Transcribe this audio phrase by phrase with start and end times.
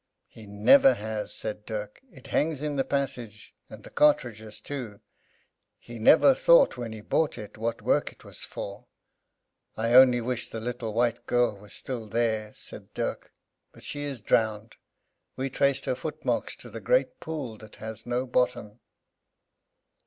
[0.27, 4.99] "He never has," said Dirk; "it hangs in the passage, and the cartridges too.
[5.77, 8.87] He never thought when he bought it what work it was for!
[9.77, 13.31] I only wish the little white girl was there still," said Dirk;
[13.71, 14.75] "but she is drowned.
[15.35, 18.79] We traced her footmarks to the great pool that has no bottom."